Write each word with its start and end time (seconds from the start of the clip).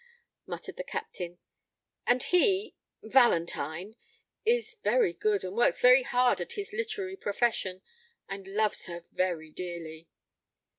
muttered 0.47 0.77
the 0.77 0.83
Captain. 0.83 1.37
"And 2.07 2.23
he 2.23 2.73
Valentine 3.03 3.95
is 4.43 4.75
very 4.83 5.13
good, 5.13 5.43
and 5.43 5.55
works 5.55 5.79
very 5.79 6.01
hard 6.01 6.41
at 6.41 6.53
his 6.53 6.73
literary 6.73 7.15
profession 7.15 7.83
and 8.27 8.47
loves 8.47 8.87
her 8.87 9.05
very 9.11 9.51
dearly." 9.51 10.07